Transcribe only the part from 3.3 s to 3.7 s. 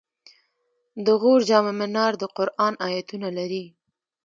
لري